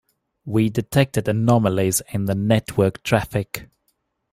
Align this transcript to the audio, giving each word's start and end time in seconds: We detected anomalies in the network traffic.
We 0.45 0.71
detected 0.71 1.27
anomalies 1.27 2.01
in 2.11 2.25
the 2.25 2.33
network 2.33 3.03
traffic. 3.03 3.69